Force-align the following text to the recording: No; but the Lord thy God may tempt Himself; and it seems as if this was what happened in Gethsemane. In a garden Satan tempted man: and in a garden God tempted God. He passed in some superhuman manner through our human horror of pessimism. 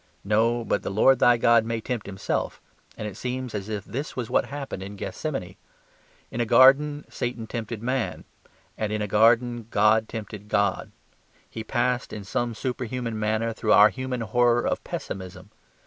No; 0.23 0.65
but 0.65 0.81
the 0.81 0.89
Lord 0.89 1.19
thy 1.19 1.37
God 1.37 1.63
may 1.63 1.79
tempt 1.79 2.07
Himself; 2.07 2.59
and 2.97 3.07
it 3.07 3.15
seems 3.15 3.53
as 3.53 3.69
if 3.69 3.85
this 3.85 4.15
was 4.15 4.31
what 4.31 4.45
happened 4.45 4.81
in 4.81 4.95
Gethsemane. 4.95 5.57
In 6.31 6.41
a 6.41 6.43
garden 6.47 7.05
Satan 7.07 7.45
tempted 7.45 7.83
man: 7.83 8.23
and 8.79 8.91
in 8.91 9.03
a 9.03 9.07
garden 9.07 9.67
God 9.69 10.09
tempted 10.09 10.47
God. 10.49 10.91
He 11.47 11.63
passed 11.63 12.11
in 12.11 12.23
some 12.23 12.55
superhuman 12.55 13.19
manner 13.19 13.53
through 13.53 13.73
our 13.73 13.89
human 13.89 14.21
horror 14.21 14.65
of 14.65 14.83
pessimism. 14.83 15.51